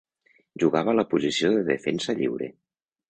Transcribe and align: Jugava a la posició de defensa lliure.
Jugava 0.63 0.95
a 0.95 0.95
la 0.99 1.05
posició 1.13 1.53
de 1.59 1.63
defensa 1.69 2.17
lliure. 2.23 2.49